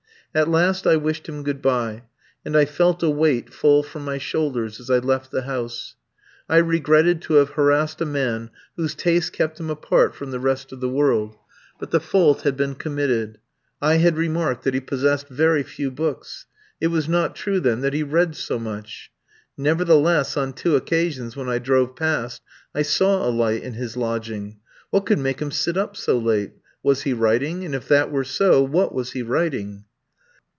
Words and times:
At 0.33 0.47
last 0.47 0.87
I 0.87 0.95
wished 0.95 1.27
him 1.27 1.43
good 1.43 1.61
bye, 1.61 2.03
and 2.45 2.55
I 2.55 2.63
felt 2.63 3.03
a 3.03 3.09
weight 3.09 3.53
fall 3.53 3.83
from 3.83 4.05
my 4.05 4.17
shoulders 4.17 4.79
as 4.79 4.89
I 4.89 4.99
left 4.99 5.29
the 5.29 5.41
house. 5.41 5.95
I 6.47 6.55
regretted 6.59 7.21
to 7.23 7.33
have 7.33 7.49
harassed 7.49 7.99
a 7.99 8.05
man 8.05 8.49
whose 8.77 8.95
tastes 8.95 9.29
kept 9.29 9.59
him 9.59 9.69
apart 9.69 10.15
from 10.15 10.31
the 10.31 10.39
rest 10.39 10.71
of 10.71 10.79
the 10.79 10.87
world. 10.87 11.35
But 11.81 11.91
the 11.91 11.99
fault 11.99 12.43
had 12.43 12.55
been 12.55 12.75
committed. 12.75 13.39
I 13.81 13.95
had 13.95 14.15
remarked 14.15 14.63
that 14.63 14.73
he 14.73 14.79
possessed 14.79 15.27
very 15.27 15.63
few 15.63 15.91
books. 15.91 16.45
It 16.79 16.87
was 16.87 17.09
not 17.09 17.35
true, 17.35 17.59
then, 17.59 17.81
that 17.81 17.91
he 17.93 18.01
read 18.01 18.37
so 18.37 18.57
much. 18.57 19.11
Nevertheless, 19.57 20.37
on 20.37 20.53
two 20.53 20.77
occasions 20.77 21.35
when 21.35 21.49
I 21.49 21.59
drove 21.59 21.97
past, 21.97 22.41
I 22.73 22.83
saw 22.83 23.27
a 23.27 23.29
light 23.31 23.63
in 23.63 23.73
his 23.73 23.97
lodging. 23.97 24.59
What 24.91 25.05
could 25.05 25.19
make 25.19 25.41
him 25.41 25.51
sit 25.51 25.75
up 25.75 25.97
so 25.97 26.17
late? 26.17 26.53
Was 26.81 27.01
he 27.01 27.11
writing, 27.11 27.65
and 27.65 27.75
if 27.75 27.89
that 27.89 28.09
were 28.09 28.23
so, 28.23 28.63
what 28.63 28.95
was 28.95 29.11
he 29.11 29.23
writing? 29.23 29.83